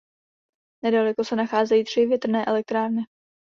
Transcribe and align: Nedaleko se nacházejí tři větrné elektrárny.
Nedaleko 0.83 1.23
se 1.23 1.35
nacházejí 1.35 1.83
tři 1.83 2.05
větrné 2.05 2.45
elektrárny. 2.45 3.01